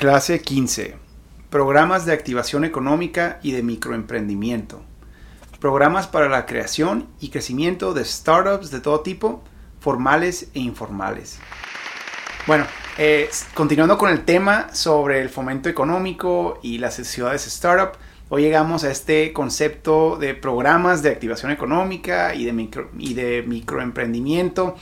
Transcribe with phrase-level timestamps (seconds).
[0.00, 0.94] Clase 15.
[1.50, 4.80] Programas de activación económica y de microemprendimiento.
[5.60, 9.44] Programas para la creación y crecimiento de startups de todo tipo,
[9.78, 11.38] formales e informales.
[12.46, 12.64] Bueno,
[12.96, 17.98] eh, continuando con el tema sobre el fomento económico y las ciudades startup,
[18.30, 23.44] hoy llegamos a este concepto de programas de activación económica y de, micro, y de
[23.46, 24.76] microemprendimiento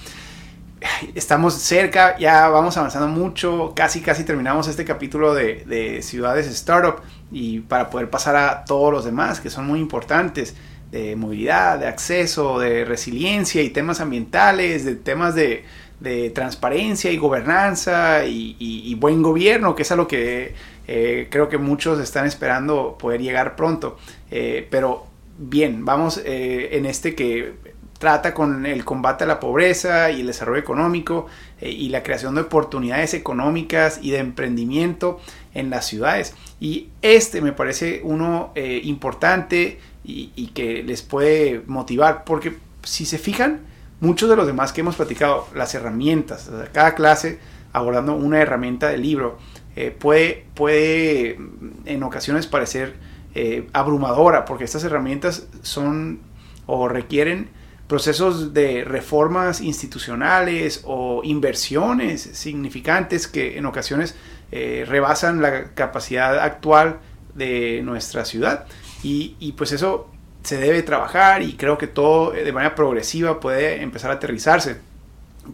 [1.14, 7.60] estamos cerca, ya vamos avanzando mucho, casi casi terminamos este capítulo de, ciudades startup y
[7.60, 10.54] para poder pasar a todos los demás que son muy importantes
[10.90, 15.64] de movilidad, de acceso, de resiliencia y temas ambientales, de temas de,
[16.32, 20.54] transparencia y gobernanza y, buen gobierno, que es a lo que
[20.86, 23.98] eh, creo que muchos están esperando poder llegar pronto.
[24.30, 25.06] Eh, pero
[25.38, 27.54] bien, vamos eh, en este que
[27.98, 31.26] trata con el combate a la pobreza y el desarrollo económico
[31.60, 35.20] eh, y la creación de oportunidades económicas y de emprendimiento
[35.52, 36.34] en las ciudades.
[36.60, 43.18] Y este me parece uno eh, importante y, que les puede motivar, porque si se
[43.18, 43.60] fijan,
[44.00, 47.38] muchos de los demás que hemos platicado, las herramientas, cada clase
[47.74, 49.36] abordando una herramienta del libro,
[49.76, 51.38] eh, puede, puede
[51.84, 52.94] en ocasiones parecer
[53.72, 56.20] abrumadora, porque estas herramientas son
[56.66, 57.50] o requieren
[57.88, 64.14] procesos de reformas institucionales o inversiones significantes que en ocasiones
[64.52, 66.98] eh, rebasan la capacidad actual
[67.34, 68.66] de nuestra ciudad.
[69.02, 70.10] Y, pues eso
[70.42, 74.76] se debe trabajar y creo que todo eh, de manera progresiva puede empezar a aterrizarse.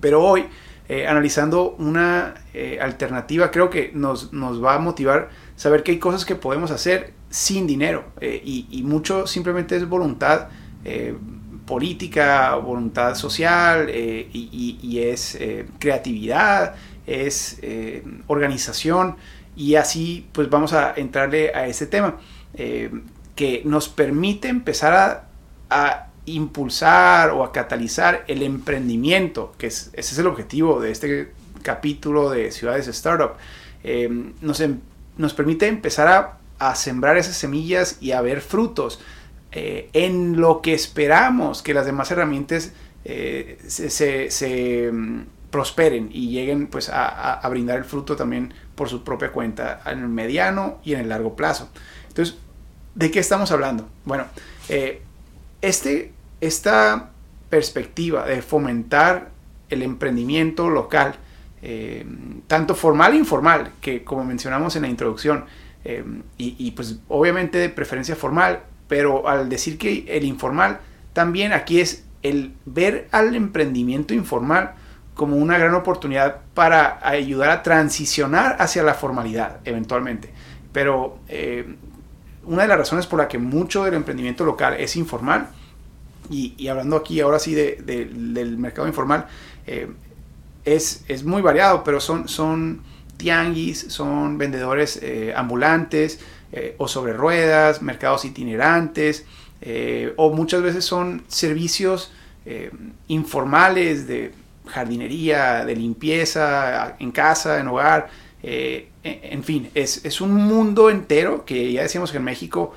[0.00, 0.46] Pero hoy,
[0.88, 2.34] eh, analizando una
[2.80, 7.12] alternativa, creo que nos, nos, va a motivar saber que hay cosas que podemos hacer
[7.30, 10.48] sin dinero y, y, mucho simplemente es voluntad
[11.66, 16.74] política, voluntad social eh, y, es eh, creatividad,
[17.06, 19.16] es eh, organización
[19.56, 22.16] y así pues vamos a entrarle a este tema
[23.34, 25.26] que nos permite empezar
[25.70, 31.32] a, impulsar o a catalizar el emprendimiento, que es, ese es el objetivo de este
[31.62, 33.32] capítulo de Ciudades Startup.
[34.40, 34.80] nos, em,
[35.18, 39.00] nos permite empezar a, a sembrar esas semillas y a ver frutos
[39.56, 42.72] eh, en lo que esperamos que las demás herramientas
[43.04, 45.20] eh, se, mm,
[45.50, 50.08] prosperen y lleguen pues a, brindar el fruto también por su propia cuenta en el
[50.08, 51.70] mediano y en el largo plazo.
[52.08, 52.36] Entonces,
[52.96, 53.88] ¿de qué estamos hablando?
[54.04, 54.24] Bueno,
[54.68, 55.02] eh,
[55.62, 57.10] este, esta
[57.48, 59.30] perspectiva de fomentar
[59.70, 61.14] el emprendimiento local,
[62.48, 65.46] tanto formal e informal, que como mencionamos en la introducción,
[66.36, 70.78] y, y, pues obviamente de preferencia formal, pero al decir que el informal,
[71.14, 74.74] también aquí es el ver al emprendimiento informal
[75.14, 80.32] como una gran oportunidad para ayudar a transicionar hacia la formalidad eventualmente.
[80.72, 81.74] Pero eh,
[82.44, 85.48] una de las razones por la que mucho del emprendimiento local es informal,
[86.30, 89.26] y, hablando aquí ahora sí del mercado informal,
[89.66, 89.90] eh,
[90.64, 92.82] es, es, muy variado, pero son, son
[93.16, 96.20] tianguis, son vendedores eh, ambulantes,
[96.56, 99.26] eh, o sobre ruedas, mercados itinerantes,
[99.60, 102.12] eh, o muchas veces son servicios
[102.46, 102.70] eh,
[103.08, 104.32] informales de
[104.64, 108.08] jardinería, de limpieza en casa, en hogar,
[108.40, 112.74] en fin, es, un mundo entero que ya decíamos que en México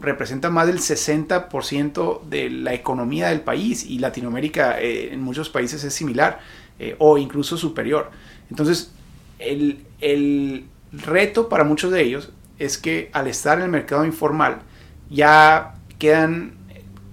[0.00, 5.94] representa más del 60% de la economía del país y Latinoamérica en muchos países es
[5.94, 6.40] similar
[6.98, 8.10] o incluso superior.
[8.50, 8.92] Entonces,
[9.40, 14.60] el, el reto para muchos de ellos es que al estar en el mercado informal
[15.10, 16.56] ya quedan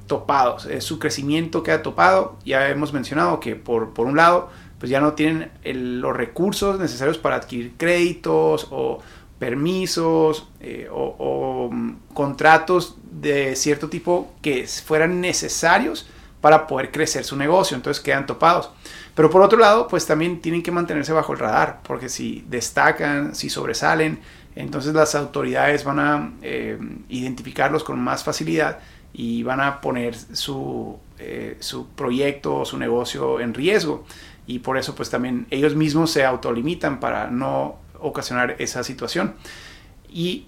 [0.08, 4.90] topados, eh, su crecimiento queda topado, ya hemos mencionado que por, por un lado pues
[4.90, 9.00] ya no tienen los recursos necesarios para adquirir créditos o
[9.40, 16.08] permisos eh, o, mm, contratos de cierto tipo que fueran necesarios
[16.42, 18.70] para poder crecer su negocio, entonces quedan topados.
[19.16, 23.34] Pero por otro lado, pues también tienen que mantenerse bajo el radar, porque si destacan,
[23.34, 24.20] si sobresalen,
[24.56, 26.80] entonces las autoridades van a eh,
[27.10, 28.80] identificarlos con más facilidad
[29.14, 34.06] y van a poner su, eh, su proyecto o su negocio en riesgo.
[34.48, 39.36] Y por eso pues también ellos mismos se autolimitan para no ocasionar esa situación.
[40.10, 40.46] Y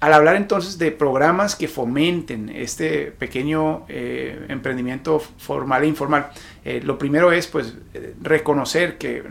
[0.00, 6.30] al hablar entonces de programas que fomenten este pequeño eh, emprendimiento formal e informal,
[6.82, 7.74] lo primero es pues
[8.22, 9.24] reconocer que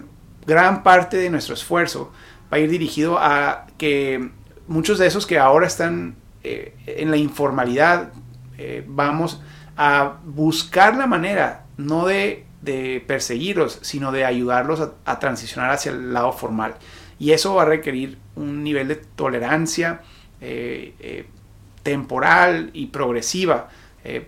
[0.46, 2.12] gran parte de nuestro esfuerzo
[2.51, 4.30] va a ir dirigido a que
[4.68, 8.13] muchos de esos que ahora están eh, en la informalidad,
[8.57, 9.42] eh, vamos
[9.75, 12.46] a buscar la manera, no de,
[13.07, 16.75] perseguirlos, sino de ayudarlos a, transicionar hacia el lado formal.
[17.18, 20.02] Y eso va a requerir un nivel de tolerancia
[20.40, 21.25] eh,
[21.81, 23.69] temporal y progresiva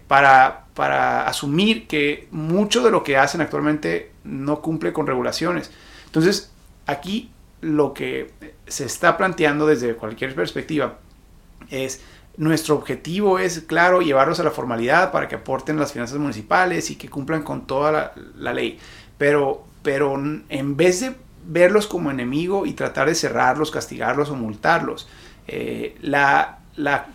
[0.07, 5.71] para, para asumir que mucho de lo que hacen actualmente no cumple con regulaciones.
[6.05, 6.51] Entonces,
[6.87, 7.31] aquí
[7.61, 8.31] lo que
[8.67, 10.99] se está planteando desde cualquier perspectiva
[11.69, 12.01] es
[12.37, 16.95] nuestro objetivo es, claro, llevarlos a la formalidad para que aporten las finanzas municipales y
[16.95, 18.79] que cumplan con toda la, ley.
[19.17, 21.15] Pero, pero en vez de
[21.45, 25.09] verlos como enemigo y tratar de cerrarlos, castigarlos o multarlos,
[25.47, 27.07] eh, la, la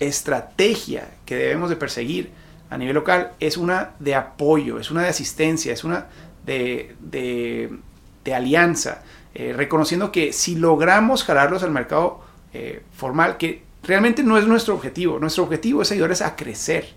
[0.00, 2.30] estrategia que debemos de perseguir
[2.70, 6.06] a nivel local es una de apoyo, es una de asistencia, es una
[6.46, 9.02] de, de, alianza,
[9.34, 12.20] eh, reconociendo que si logramos jalarlos al mercado
[12.52, 16.88] eh, formal, que realmente no es nuestro objetivo, nuestro objetivo es ayudarles a crecer,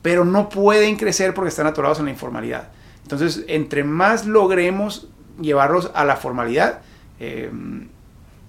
[0.00, 2.68] pero no pueden crecer porque están atorados en la informalidad.
[3.02, 5.08] Entonces, entre más logremos
[5.40, 6.80] llevarlos a la formalidad,
[7.20, 7.50] eh,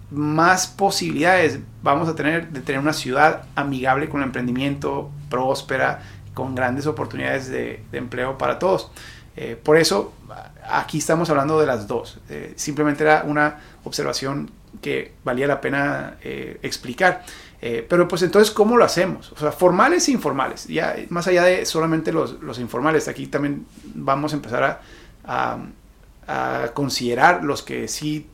[0.10, 6.02] más posibilidades vamos a tener de tener una ciudad amigable con el emprendimiento, próspera,
[6.34, 8.92] con grandes oportunidades de, empleo para todos.
[9.36, 10.14] Eh, por eso
[10.70, 12.20] aquí estamos hablando de las dos.
[12.30, 14.52] Eh, simplemente era una observación
[14.82, 17.24] que valía la pena eh, explicar.
[17.88, 19.32] pero pues entonces, ¿cómo lo hacemos?
[19.32, 20.68] O sea, formales e informales.
[20.68, 23.66] Ya más allá de solamente los, los informales, aquí también
[23.96, 24.82] vamos a empezar
[25.26, 25.58] a
[26.26, 28.28] a considerar los que sí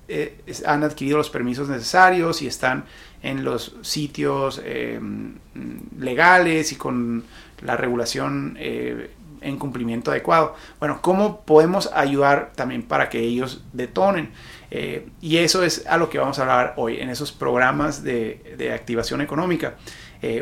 [0.63, 2.85] han adquirido los permisos necesarios y están
[3.23, 4.61] en los sitios
[5.97, 7.23] legales y con
[7.61, 10.55] la regulación eh, en cumplimiento adecuado.
[10.79, 14.31] Bueno, ¿cómo podemos ayudar también para que ellos detonen?
[15.19, 18.71] y eso es a lo que vamos a hablar hoy en esos programas de, de
[18.71, 19.73] activación económica.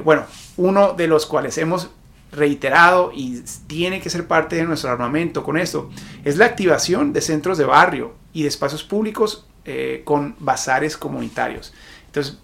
[0.03, 0.25] bueno,
[0.57, 1.89] uno de los cuales hemos
[2.31, 5.89] reiterado y tiene que ser parte de nuestro armamento con esto,
[6.23, 11.73] es la activación de centros de barrio y de espacios públicos eh, con bazares comunitarios.
[12.07, 12.37] Entonces,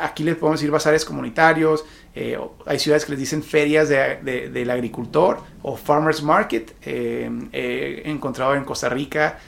[0.00, 1.84] aquí les podemos decir bazares comunitarios,
[2.14, 8.54] eh, hay ciudades que les dicen ferias del agricultor o farmers market, eh, he encontrado
[8.54, 9.38] en Costa Rica,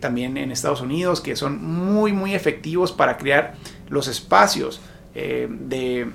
[0.00, 3.54] también en Estados Unidos, que son muy, muy efectivos para crear
[3.88, 4.80] los espacios
[5.14, 6.12] de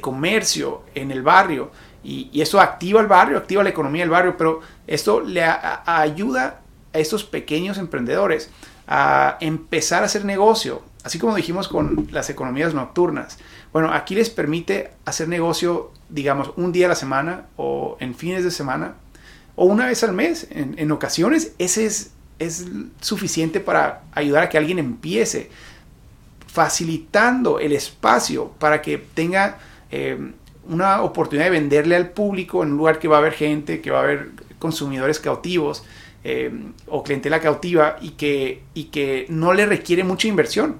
[0.00, 1.70] comercio en el barrio
[2.04, 6.60] y, eso activa el barrio, activa la economía del barrio, pero esto le ayuda
[6.92, 8.50] a estos pequeños emprendedores
[8.88, 13.38] a empezar a hacer negocio, así como dijimos con las economías nocturnas.
[13.72, 18.44] Bueno, aquí les permite hacer negocio, digamos, un día a la semana o en fines
[18.44, 18.94] de semana
[19.56, 20.46] o una vez al mes.
[20.50, 22.12] En, ocasiones ese es,
[23.00, 25.48] suficiente para ayudar a que alguien empiece,
[26.48, 29.58] facilitando el espacio para que tenga
[29.90, 30.18] eh,
[30.68, 33.90] una oportunidad de venderle al público en un lugar que va a haber gente, que
[33.90, 35.84] va a haber consumidores cautivos
[36.24, 36.52] eh,
[36.86, 40.76] o clientela cautiva y que no le requiere mucha inversión.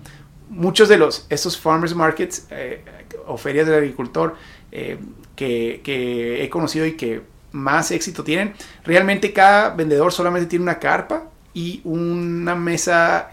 [0.53, 2.85] Muchos de los, estos farmers markets eh,
[3.27, 4.37] o ferias del agricultor
[4.71, 7.23] que, que he conocido y que
[7.53, 8.55] más éxito tienen,
[8.85, 13.29] realmente cada vendedor solamente tiene una carpa y una mesa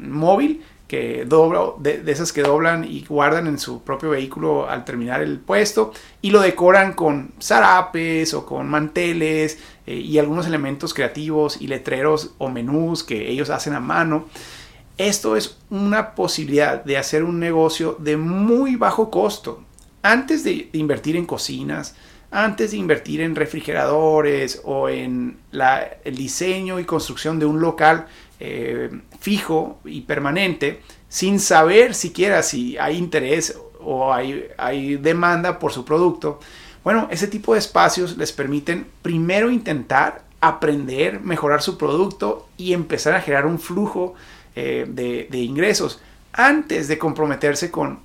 [0.00, 5.38] móvil que de, esas que doblan y guardan en su propio vehículo al terminar el
[5.38, 11.68] puesto y lo decoran con zarapes o con manteles eh, y algunos elementos creativos y
[11.68, 14.26] letreros o menús que ellos hacen a mano.
[14.96, 19.64] Esto es una posibilidad de hacer un negocio de muy bajo costo.
[20.02, 21.96] Antes de invertir en cocinas,
[22.30, 28.06] antes de invertir en refrigeradores o en el diseño y construcción de un local
[28.38, 35.72] eh, fijo y permanente sin saber siquiera si hay interés o hay, hay demanda por
[35.72, 36.38] su producto.
[36.84, 43.14] Bueno, ese tipo de espacios les permiten primero intentar aprender, mejorar su producto y empezar
[43.14, 44.14] a generar un flujo
[44.56, 46.00] eh, de, ingresos
[46.32, 48.00] antes de comprometerse con,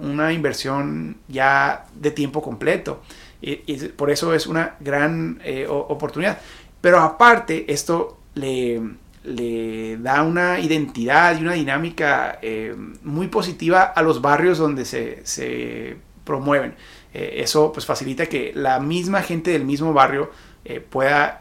[0.00, 3.02] una inversión ya de tiempo completo.
[3.40, 6.38] Y, por eso es una gran eh, oportunidad.
[6.80, 8.80] Pero aparte, esto le,
[9.24, 15.96] le da una identidad y una dinámica eh, muy positiva a los barrios donde se,
[16.24, 16.74] promueven.
[17.14, 20.30] Eh, eso pues facilita que la misma gente del mismo barrio
[20.90, 21.40] pueda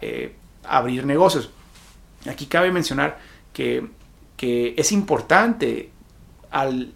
[0.64, 1.50] abrir negocios.
[2.30, 3.18] Aquí cabe mencionar
[3.54, 3.88] que,
[4.38, 5.92] que, es importante
[6.52, 6.94] al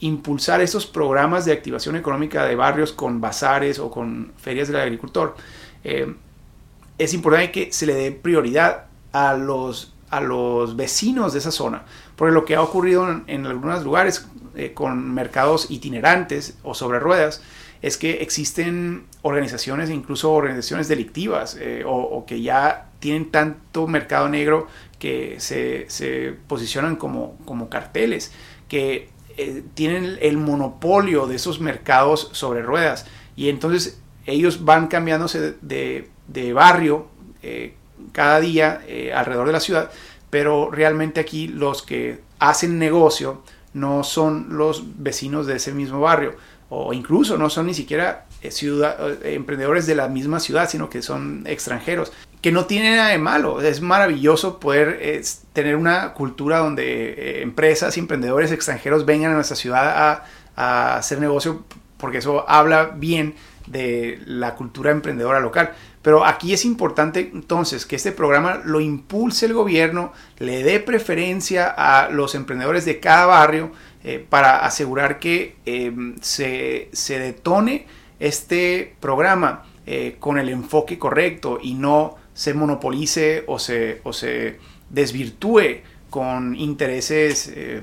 [0.00, 5.36] impulsar estos programas de activación económica de barrios con bazares o con ferias del agricultor,
[5.82, 11.84] es importante que se le dé prioridad a los a los vecinos de esa zona.
[12.16, 17.42] Porque lo que ha ocurrido en, algunos lugares eh, con mercados itinerantes o sobre ruedas
[17.80, 24.66] es que existen organizaciones, incluso organizaciones delictivas, eh, o, que ya tienen tanto mercado negro
[25.00, 28.30] que se, posicionan como, como carteles,
[28.68, 33.06] que eh, tienen el monopolio de esos mercados sobre ruedas.
[33.34, 37.08] Y entonces ellos van cambiándose de, barrio
[37.42, 37.74] eh,
[38.12, 39.90] cada día eh, alrededor de la ciudad,
[40.28, 43.42] pero realmente aquí los que hacen negocio
[43.72, 46.34] no son los vecinos de ese mismo barrio
[46.68, 51.44] o incluso no son ni siquiera ciudad, emprendedores de la misma ciudad, sino que son
[51.46, 53.60] extranjeros que no tiene nada de malo.
[53.60, 59.56] Es maravilloso poder tener una cultura donde eh, empresas y emprendedores extranjeros vengan a nuestra
[59.56, 60.24] ciudad
[60.56, 61.64] a, hacer negocio,
[61.96, 63.34] porque eso habla bien
[63.66, 65.72] de la cultura emprendedora local.
[66.02, 71.66] Pero aquí es importante entonces que este programa lo impulse el gobierno, le dé preferencia
[71.66, 73.72] a los emprendedores de cada barrio
[74.04, 77.86] eh, para asegurar que em, se, se, detone
[78.18, 84.58] este programa eh, con el enfoque correcto y no se monopolice o se, o se
[84.88, 87.82] desvirtúe con intereses eh,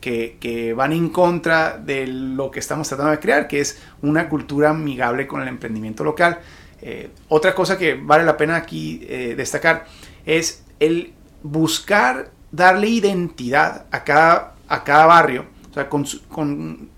[0.00, 4.70] que, van en contra de lo que estamos tratando de crear, que es una cultura
[4.70, 6.38] amigable con el emprendimiento local.
[6.80, 9.86] Eh, otra cosa que vale la pena aquí eh, destacar
[10.24, 16.88] es el buscar darle identidad a cada, a cada barrio, o sea, con, con,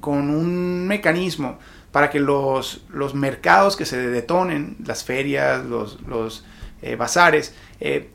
[0.00, 1.58] con un mecanismo
[1.92, 6.44] para que los, los mercados que se detonen, las ferias, los, los
[6.82, 8.10] eh, bazares, eh,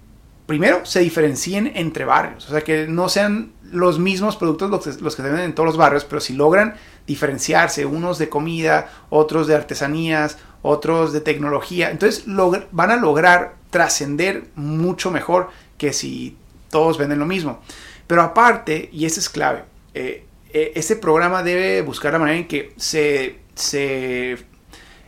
[0.46, 5.04] primero se diferencien entre barrios, o sea, que no sean los mismos productos los que,
[5.04, 6.76] los que se venden en todos los barrios, pero si logran
[7.08, 12.26] diferenciarse, unos de comida, otros de artesanías, otros de tecnología, entonces
[12.72, 16.38] van a lograr trascender mucho mejor que si
[16.70, 17.60] todos venden lo mismo.
[18.08, 22.74] Pero aparte, y eso es clave, eh, este programa debe buscar la manera en que
[22.78, 24.38] se se,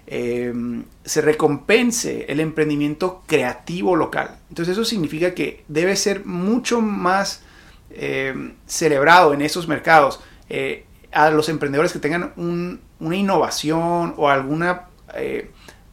[0.08, 4.40] em, se recompense el emprendimiento creativo local.
[4.50, 7.44] Entonces eso significa que debe ser mucho más
[7.90, 14.88] em, celebrado en esos mercados eh, a los emprendedores que tengan una innovación o alguna,
[15.16, 15.52] eh,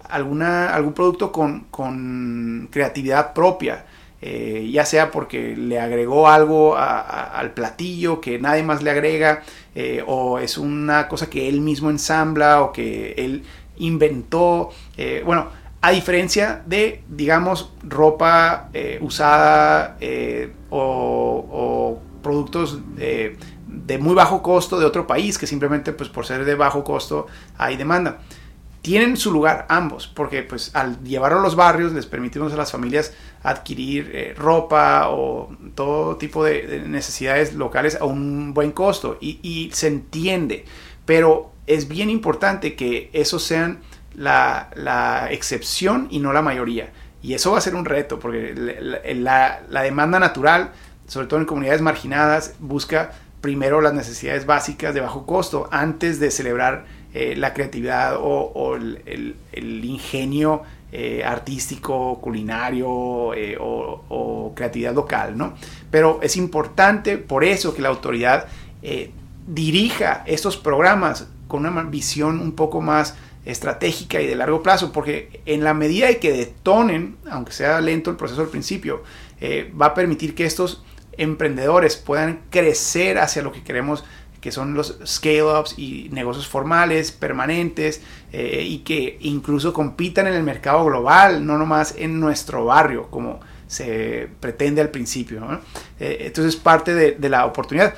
[0.08, 3.86] alguna, algún producto con, con creatividad propia.
[4.26, 9.42] Eh, ya sea porque le agregó algo al platillo que nadie más le agrega,
[9.74, 13.42] eh, o es una cosa que él mismo ensambla o que él
[13.76, 14.70] inventó.
[14.96, 15.48] Eh, bueno,
[15.82, 18.70] a diferencia de, digamos, ropa
[19.02, 19.98] usada
[20.70, 26.54] o, productos de muy bajo costo de otro país, que simplemente pues, por ser de
[26.54, 27.26] bajo costo
[27.58, 28.20] hay demanda
[28.84, 32.70] tienen su lugar ambos, porque pues al llevarlo a los barrios les permitimos a las
[32.70, 39.70] familias adquirir eh, ropa o todo tipo de, necesidades locales a un buen costo y,
[39.72, 40.66] se entiende,
[41.06, 43.80] pero es bien importante que esos sean
[44.14, 46.92] la, excepción y no la mayoría.
[47.22, 48.52] Y eso va a ser un reto, porque
[49.14, 50.72] la, la demanda natural,
[51.06, 56.30] sobre todo en comunidades marginadas, busca primero las necesidades básicas de bajo costo antes de
[56.30, 56.84] celebrar
[57.16, 59.36] eh, la creatividad o, el,
[59.84, 65.54] ingenio eh, artístico, culinario eh, o, creatividad local, ¿no?
[65.92, 68.48] Pero es importante por eso que la autoridad
[69.46, 75.40] dirija estos programas con una visión un poco más estratégica y de largo plazo, porque
[75.46, 79.04] en la medida de que detonen, aunque sea lento el proceso al principio,
[79.80, 80.82] va a permitir que estos
[81.16, 84.04] emprendedores puedan crecer hacia lo que queremos
[84.44, 90.42] que son los scale-ups y negocios formales, permanentes, eh, y que incluso compitan en el
[90.42, 95.62] mercado global, no nomás en nuestro barrio, como se pretende al principio.
[95.98, 97.94] Eh, entonces, parte de, la oportunidad.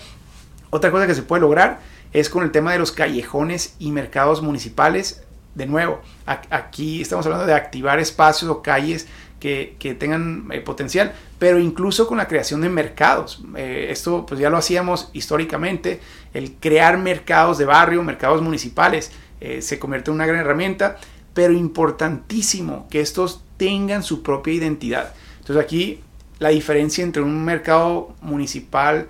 [0.70, 1.80] Otra cosa que se puede lograr
[2.12, 5.24] es con el tema de los callejones y mercados municipales.
[5.56, 9.08] De nuevo, aquí estamos hablando de activar espacios o calles
[9.40, 13.43] que, tengan eh, potencial, pero incluso con la creación de mercados.
[13.57, 16.00] Eh, esto pues ya lo hacíamos históricamente,
[16.35, 20.99] el crear mercados de barrio, mercados municipales, eh, se convierte en una gran herramienta,
[21.35, 25.14] pero importantísimo que estos tengan su propia identidad.
[25.38, 26.00] Entonces aquí
[26.38, 29.09] la diferencia entre un mercado municipal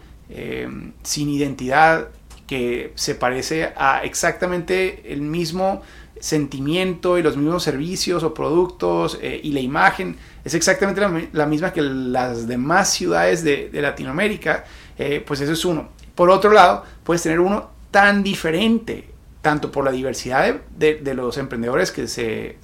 [1.04, 2.08] sin identidad
[2.48, 5.82] que se parece a exactamente el mismo
[6.20, 11.00] sentimiento y los mismos servicios o productos eh, y la imagen es exactamente
[11.32, 14.64] la, misma que las demás ciudades de, Latinoamérica,
[14.98, 15.88] eh, pues eso es uno.
[16.14, 19.10] Por otro lado, puedes tener uno tan diferente,
[19.42, 22.58] tanto por la diversidad de, los emprendedores que se,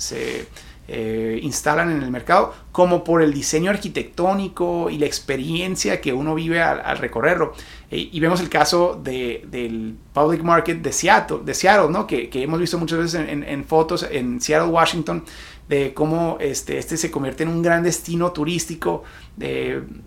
[0.88, 6.34] eh, instalan en el mercado, como por el diseño arquitectónico y la experiencia que uno
[6.34, 7.52] vive al, recorrerlo.
[7.94, 12.06] Y vemos el caso del Public Market de Seattle, de Seattle ¿no?
[12.06, 15.24] que, hemos visto muchas veces en, fotos en Seattle, Washington,
[15.68, 19.04] de cómo este, este se convierte en un gran destino turístico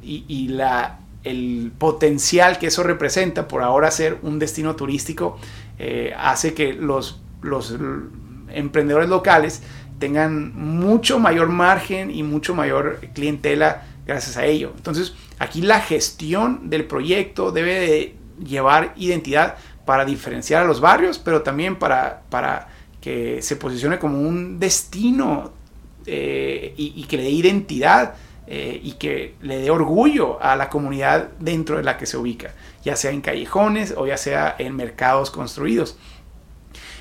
[0.01, 5.37] y, la, el potencial que eso representa por ahora ser un destino turístico
[5.77, 7.75] eh, hace que los, los
[8.49, 9.61] emprendedores locales
[9.99, 14.73] tengan mucho mayor margen y mucho mayor clientela gracias a ello.
[14.75, 21.19] Entonces, aquí la gestión del proyecto debe de llevar identidad para diferenciar a los barrios,
[21.19, 22.67] pero también para, para
[23.01, 25.53] que se posicione como un destino
[26.07, 28.15] eh, y, que le dé identidad
[28.47, 32.53] eh, y que le dé orgullo a la comunidad dentro de la que se ubica,
[32.83, 35.97] ya sea en callejones o ya sea en mercados construidos.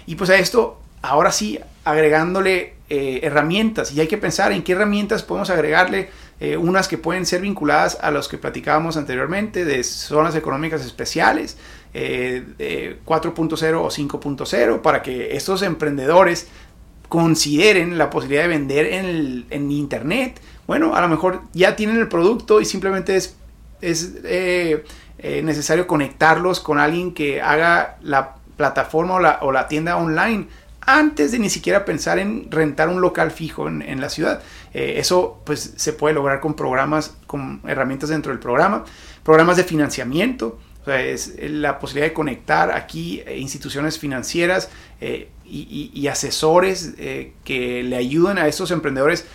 [0.07, 4.73] Y pues a esto, ahora sí, agregándole eh, herramientas, y hay que pensar en qué
[4.73, 6.11] herramientas podemos agregarle
[6.41, 11.57] eh, unas que pueden ser vinculadas a los que platicábamos anteriormente de zonas económicas especiales,
[11.93, 16.49] 4.0 eh, o 5.0, para que estos emprendedores
[17.09, 20.41] consideren la posibilidad de vender en, Internet.
[20.67, 23.37] Bueno, a lo mejor ya tienen el producto y simplemente es,
[23.81, 24.83] es eh,
[25.45, 30.49] necesario conectarlos con alguien que haga la plataforma o la, o la tienda online
[30.87, 34.43] antes de ni siquiera pensar en rentar un local fijo en, la ciudad.
[34.73, 38.85] Eh, eso pues se puede lograr con programas, con herramientas dentro del programa,
[39.23, 44.69] programas de financiamiento, es la posibilidad de conectar aquí eh, instituciones financieras
[45.01, 46.95] eh, y, asesores
[47.45, 49.27] que le ayuden a estos emprendedores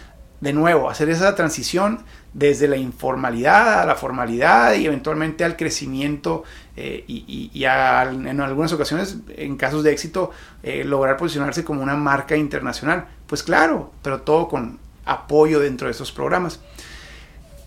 [0.42, 2.04] de nuevo, hacer esa transición
[2.34, 6.44] desde la informalidad a la formalidad y eventualmente al crecimiento
[6.82, 10.32] eh, y, en algunas ocasiones, en casos de éxito,
[10.64, 13.06] eh, lograr posicionarse como una marca internacional.
[13.28, 16.62] Pues claro, pero todo con apoyo dentro de esos programas.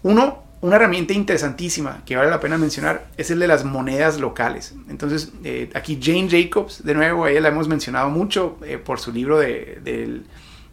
[0.02, 4.74] Uno, una herramienta interesantísima que vale la pena mencionar es el de las monedas locales.
[4.88, 9.38] Entonces, eh, aquí Jane Jacobs, de nuevo, ella la hemos mencionado mucho por su libro
[9.38, 10.22] de,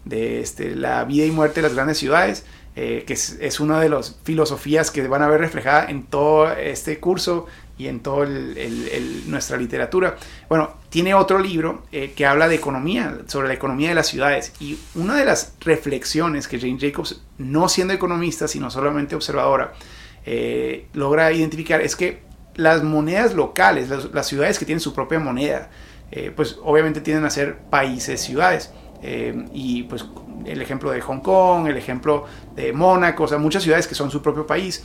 [0.10, 2.46] este, La vida y muerte de las grandes ciudades.
[2.75, 7.46] Que es, una de las filosofías que van a ver reflejada en todo este curso
[7.80, 8.28] y en toda
[9.26, 10.18] nuestra literatura.
[10.50, 14.52] Bueno, tiene otro libro eh, que habla de economía, sobre la economía de las ciudades.
[14.60, 19.74] Y una de las reflexiones que Jane Jacobs, no siendo economista, sino solamente observadora,
[20.26, 22.22] eh, logra identificar es que
[22.56, 25.70] las monedas locales, las, ciudades que tienen su propia moneda,
[26.36, 28.74] pues obviamente tienden a ser países, ciudades.
[29.54, 30.04] y pues
[30.46, 34.12] el ejemplo de Hong Kong, el ejemplo de Mónaco, o sea, muchas ciudades que son
[34.12, 34.84] su propio país.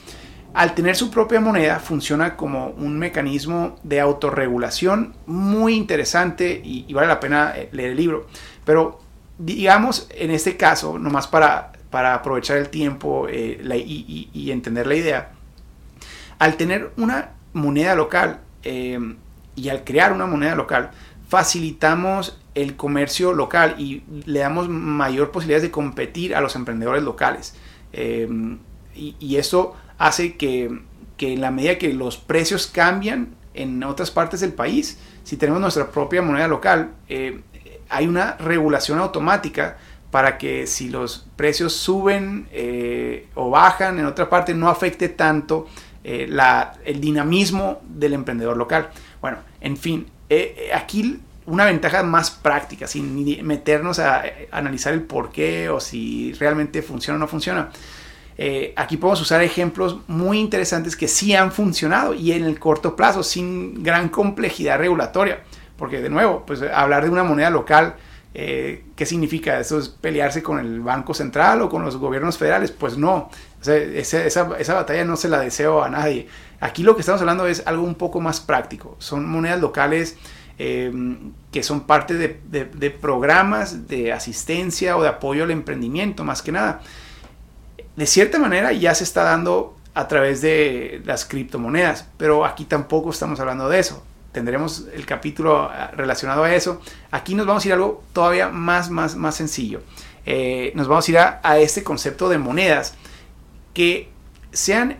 [0.54, 7.08] Al tener su propia moneda funciona como un mecanismo de autorregulación muy interesante y, vale
[7.08, 8.26] la pena eh, leer el libro.
[8.64, 9.00] Pero
[9.36, 15.30] digamos en este caso, nomás para, para aprovechar el tiempo eh, y, entender la idea,
[16.38, 18.98] al tener una moneda local eh,
[19.54, 20.90] y al crear una moneda local,
[21.28, 27.54] facilitamos el comercio local y le damos mayor posibilidades de competir a los emprendedores locales.
[27.92, 28.28] Eh,
[28.96, 30.80] y, eso hace que,
[31.18, 35.90] en la medida que los precios cambian en otras partes del país, si tenemos nuestra
[35.90, 37.40] propia moneda local, eh,
[37.88, 39.78] hay una regulación automática
[40.11, 45.66] para que si los precios suben eh, o bajan en otra parte no afecte tanto
[46.04, 48.90] el dinamismo del emprendedor local.
[49.22, 50.07] Bueno, en fin,
[50.74, 56.83] aquí una ventaja más práctica, sin meternos a, analizar el por qué o si realmente
[56.83, 57.70] funciona o no funciona.
[58.36, 62.96] Eh, aquí podemos usar ejemplos muy interesantes que sí han funcionado y en el corto
[62.96, 65.42] plazo, sin gran complejidad regulatoria.
[65.76, 67.96] Porque de nuevo, pues hablar de una moneda local,
[68.34, 69.58] eh, ¿qué significa?
[69.60, 72.70] ¿Eso es pelearse con el Banco Central o con los gobiernos federales?
[72.70, 73.30] Pues no,
[73.64, 76.28] esa, esa batalla no se la deseo a nadie.
[76.60, 78.96] Aquí lo que estamos hablando es algo un poco más práctico.
[78.98, 80.16] Son monedas locales
[80.56, 86.52] Em, que son parte de, programas de asistencia o de apoyo al emprendimiento, más que
[86.52, 86.80] nada.
[87.96, 93.11] De cierta manera ya se está dando a través de las criptomonedas, pero aquí tampoco
[93.11, 94.02] estamos hablando de eso.
[94.33, 96.80] Tendremos el capítulo ah, relacionado a eso.
[97.12, 99.83] Aquí nos vamos a ir a algo todavía más, más, más sencillo.
[100.26, 102.94] Eh, nos vamos a ir a, a este concepto de monedas
[103.72, 104.09] que
[104.50, 104.96] sean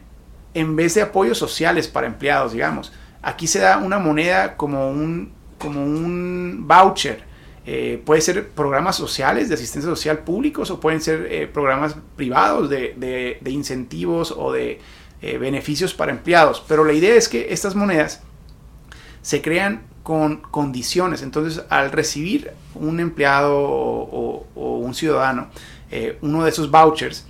[0.55, 2.93] en vez de apoyos sociales para empleados, digamos.
[3.23, 7.25] Aquí se da una moneda como un como un voucher.
[7.67, 12.69] Eh, puede ser programas sociales de asistencia social públicos o pueden ser eh, programas privados
[12.69, 14.81] de, incentivos o de
[15.23, 16.63] eh, beneficios para empleados.
[16.69, 18.21] Pero la idea es que estas monedas
[19.23, 21.23] se crean con condiciones.
[21.23, 25.49] Entonces, al recibir un empleado o, un ciudadano
[26.23, 27.25] uno de esos vouchers,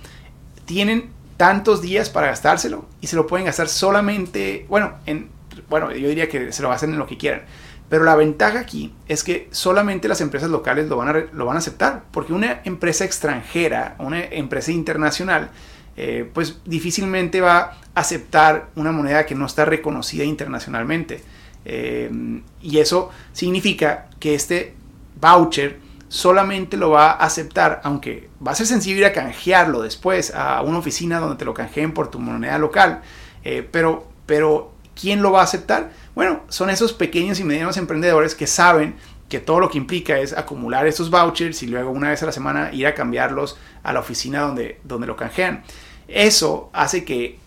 [0.65, 5.29] tienen tantos días para gastárselo y se lo pueden gastar solamente, bueno, en,
[5.69, 7.43] bueno, yo diría que se lo gasten en lo que quieran
[7.89, 11.55] Pero la ventaja aquí es que solamente las empresas locales lo van a, lo van
[11.55, 15.51] a aceptar, porque una empresa extranjera, una empresa internacional,
[15.97, 21.21] eh, pues difícilmente va a aceptar una moneda que no está reconocida internacionalmente.
[21.63, 24.75] Eh, y eso significa que este
[25.19, 30.33] voucher solamente lo va a aceptar, aunque va a ser sencillo ir a canjearlo después
[30.33, 33.01] a una oficina donde te lo canjeen por tu moneda local,
[33.43, 35.91] eh, pero, pero ¿quién lo va a aceptar?
[36.15, 38.95] Bueno, son esos pequeños y medianos emprendedores que saben
[39.29, 42.31] que todo lo que implica es acumular estos vouchers y luego una vez a la
[42.31, 45.63] semana ir a cambiarlos a la oficina donde, donde lo canjean.
[46.07, 47.39] Eso hace que,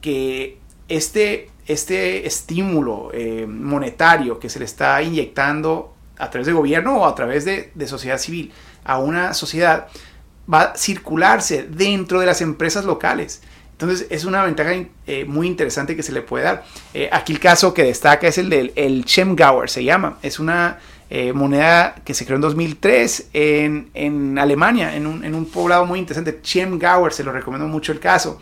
[0.00, 6.98] que este, este estímulo eh, monetario que se le está inyectando a través de gobierno
[6.98, 8.52] o a través de, sociedad civil
[8.84, 9.88] a una sociedad
[10.52, 13.42] va a circularse dentro de las empresas locales.
[13.78, 14.72] Entonces es una ventaja
[15.06, 16.64] eh, muy interesante que se le puede dar.
[16.94, 20.16] Eh, aquí el caso que destaca es el del el Chemgauer, se llama.
[20.22, 20.78] Es una
[21.10, 26.40] eh, moneda que se creó en 2003 en, Alemania, en un, poblado muy interesante.
[26.40, 28.40] Chemgauer, se lo recomiendo mucho el caso.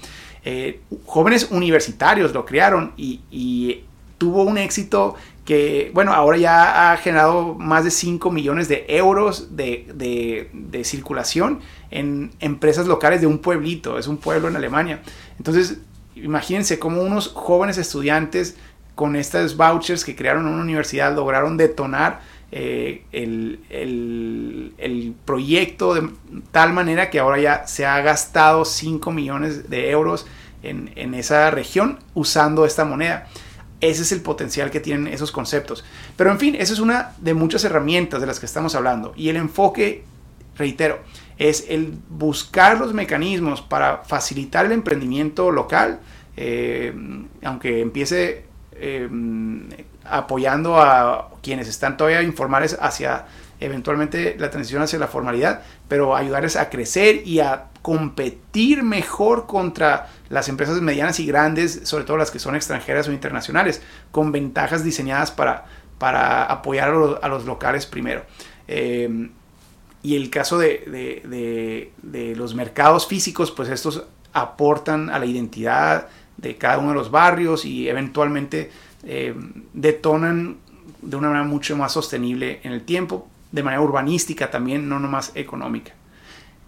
[1.05, 3.83] jóvenes universitarios lo crearon y, y
[4.18, 9.54] tuvo un éxito que, bueno, ahora ya ha generado más de 5 millones de euros
[9.57, 10.50] de,
[10.85, 15.02] circulación en empresas locales de un pueblito, es un pueblo en Alemania.
[15.37, 15.78] Entonces,
[16.16, 18.57] imagínense cómo unos jóvenes estudiantes
[18.94, 22.20] con estos vouchers que crearon en una universidad lograron detonar
[22.52, 23.61] eh, el,
[25.24, 26.09] proyecto de
[26.52, 30.26] tal manera que ahora ya se ha gastado 5 millones de euros
[30.62, 33.28] en, en esa región usando esta moneda.
[33.85, 35.85] Ese es el potencial que tienen esos conceptos.
[36.16, 39.12] Pero en fin, eso es una de muchas herramientas de las que estamos hablando.
[39.14, 40.05] Y el enfoque,
[40.57, 41.01] reitero,
[41.37, 46.01] es el buscar los mecanismos para facilitar el emprendimiento local,
[46.37, 46.94] eh,
[47.42, 49.07] aunque empiece eh,
[50.05, 53.27] apoyando a quienes están todavía informales hacia
[53.61, 60.09] eventualmente la transición hacia la formalidad, pero ayudarles a crecer y a competir mejor contra
[60.29, 64.85] las empresas medianas y grandes, sobre todo las que son extranjeras o internacionales, con ventajas
[64.85, 65.67] diseñadas para,
[65.99, 66.88] para apoyar
[67.23, 68.25] a los, locales primero.
[68.69, 69.29] Eh,
[70.03, 76.79] y el caso de, los mercados físicos, pues estos aportan a la identidad de cada
[76.79, 78.71] uno de los barrios y eventualmente
[79.07, 79.35] eh,
[79.73, 80.57] detonan
[81.03, 85.33] de una manera mucho más sostenible en el tiempo, de manera urbanística también, no nomás
[85.35, 85.93] económica.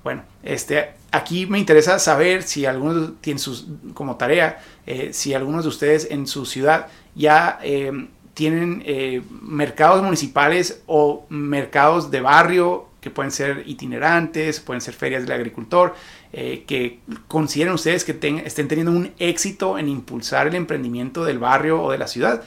[0.05, 5.65] Bueno, este, aquí me interesa saber si algunos tienen sus, como tarea, eh, si algunos
[5.65, 12.87] de ustedes en su ciudad ya eh, tienen eh, mercados municipales o mercados de barrio
[13.01, 15.95] que pueden ser itinerantes, pueden ser ferias del agricultor,
[16.33, 18.13] que consideren ustedes que
[18.45, 22.43] estén teniendo un éxito en impulsar el emprendimiento del barrio o de la ciudad.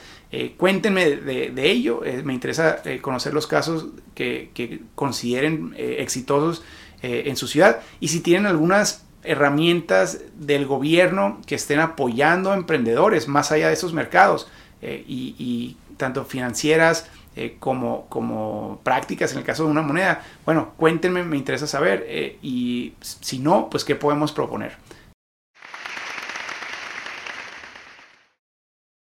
[0.58, 6.62] cuéntenme de, ello, me interesa conocer los casos que, consideren exitosos
[7.02, 12.56] eh, en su ciudad y si tienen algunas herramientas del gobierno que estén apoyando a
[12.56, 14.48] emprendedores más allá de esos mercados
[14.82, 20.22] eh, y, tanto financieras eh, como, como prácticas en el caso de una moneda.
[20.44, 24.72] Bueno, cuéntenme, me interesa saber y si no, pues qué podemos proponer.